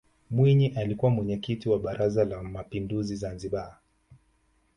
mwinyi 0.31 0.67
alikuwa 0.67 1.11
mwenyekiti 1.11 1.69
wa 1.69 1.79
baraza 1.79 2.25
la 2.25 2.43
mapinduzi 2.43 3.15
zanzibar 3.15 3.77